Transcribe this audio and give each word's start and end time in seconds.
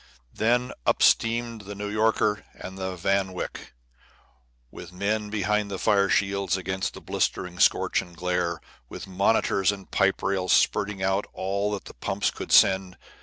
Then 0.33 0.71
up 0.87 1.03
steamed 1.03 1.61
the 1.65 1.75
New 1.75 1.87
Yorker 1.87 2.43
and 2.55 2.75
the 2.75 2.95
Van 2.95 3.33
Wyck, 3.33 3.73
with 4.71 4.91
men 4.91 5.29
behind 5.29 5.79
fire 5.79 6.09
shields 6.09 6.57
against 6.57 6.95
the 6.95 7.01
blistering 7.01 7.59
scorch 7.59 8.01
and 8.01 8.17
glare, 8.17 8.59
with 8.89 9.05
monitors 9.05 9.71
and 9.71 9.87
rail 9.95 10.47
pipes 10.47 10.53
spurting 10.53 11.03
out 11.03 11.27
all 11.33 11.71
that 11.73 11.85
the 11.85 11.93
pumps 11.93 12.31
could 12.31 12.51
send. 12.51 12.97